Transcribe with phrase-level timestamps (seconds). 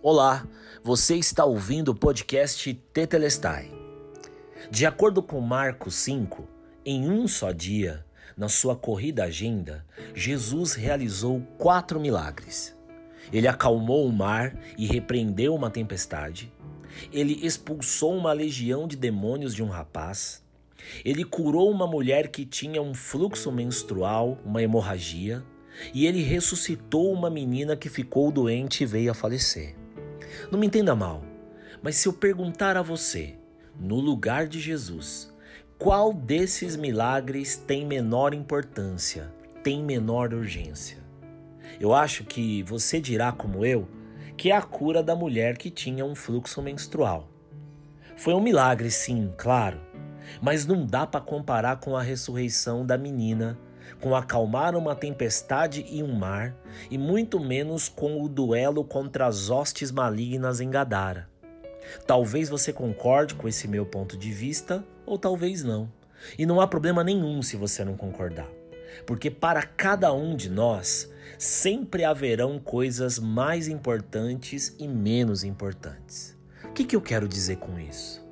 [0.00, 0.46] Olá,
[0.80, 3.68] você está ouvindo o podcast Tetelestai.
[4.70, 6.46] De acordo com Marcos 5,
[6.86, 8.06] em um só dia,
[8.36, 9.84] na sua corrida agenda,
[10.14, 12.76] Jesus realizou quatro milagres.
[13.32, 16.52] Ele acalmou o mar e repreendeu uma tempestade.
[17.12, 20.44] Ele expulsou uma legião de demônios de um rapaz.
[21.04, 25.42] Ele curou uma mulher que tinha um fluxo menstrual, uma hemorragia.
[25.92, 29.77] E ele ressuscitou uma menina que ficou doente e veio a falecer.
[30.50, 31.22] Não me entenda mal,
[31.82, 33.36] mas se eu perguntar a você,
[33.78, 35.32] no lugar de Jesus,
[35.78, 40.98] qual desses milagres tem menor importância, tem menor urgência?
[41.78, 43.88] Eu acho que você dirá, como eu,
[44.36, 47.28] que é a cura da mulher que tinha um fluxo menstrual.
[48.16, 49.80] Foi um milagre, sim, claro,
[50.42, 53.58] mas não dá para comparar com a ressurreição da menina
[54.00, 56.54] com acalmar uma tempestade e um mar,
[56.90, 61.28] e muito menos com o duelo contra as hostes malignas em Gadara.
[62.06, 65.90] Talvez você concorde com esse meu ponto de vista, ou talvez não.
[66.38, 68.48] E não há problema nenhum se você não concordar,
[69.06, 76.36] porque para cada um de nós sempre haverão coisas mais importantes e menos importantes.
[76.64, 78.26] O que, que eu quero dizer com isso?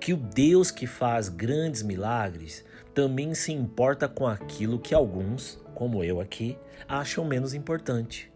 [0.00, 2.64] Que o Deus que faz grandes milagres
[2.98, 8.28] também se importa com aquilo que alguns, como eu aqui, acham menos importante.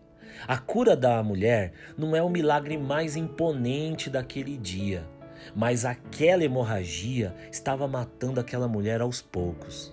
[0.47, 5.05] A cura da mulher não é o milagre mais imponente daquele dia,
[5.53, 9.93] mas aquela hemorragia estava matando aquela mulher aos poucos.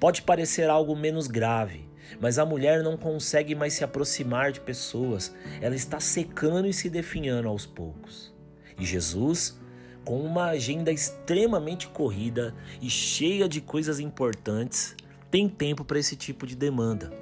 [0.00, 1.88] Pode parecer algo menos grave,
[2.20, 6.90] mas a mulher não consegue mais se aproximar de pessoas, ela está secando e se
[6.90, 8.34] definhando aos poucos.
[8.76, 9.61] E Jesus
[10.04, 14.96] com uma agenda extremamente corrida e cheia de coisas importantes,
[15.30, 17.12] tem tempo para esse tipo de demanda.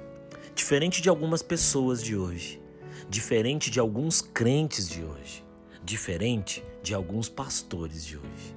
[0.55, 2.61] Diferente de algumas pessoas de hoje,
[3.09, 5.45] diferente de alguns crentes de hoje,
[5.83, 8.55] diferente de alguns pastores de hoje.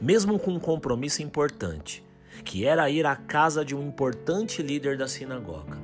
[0.00, 2.04] Mesmo com um compromisso importante,
[2.44, 5.76] que era ir à casa de um importante líder da sinagoga,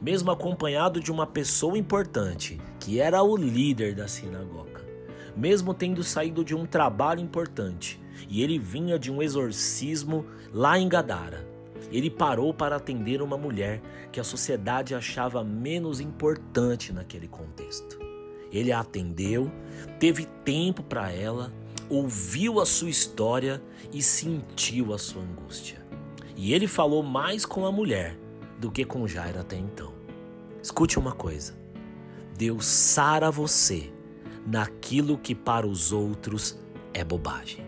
[0.00, 4.75] mesmo acompanhado de uma pessoa importante, que era o líder da sinagoga
[5.36, 10.88] mesmo tendo saído de um trabalho importante, e ele vinha de um exorcismo lá em
[10.88, 11.46] Gadara.
[11.92, 13.80] Ele parou para atender uma mulher
[14.10, 17.98] que a sociedade achava menos importante naquele contexto.
[18.50, 19.50] Ele a atendeu,
[20.00, 21.52] teve tempo para ela,
[21.88, 25.84] ouviu a sua história e sentiu a sua angústia.
[26.36, 28.18] E ele falou mais com a mulher
[28.58, 29.92] do que com Jairo até então.
[30.62, 31.54] Escute uma coisa:
[32.36, 33.92] Deus sara você
[34.46, 36.58] naquilo que para os outros
[36.94, 37.65] é bobagem.